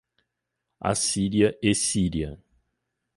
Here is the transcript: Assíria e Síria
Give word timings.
Assíria 0.79 1.55
e 1.61 1.75
Síria 1.75 2.41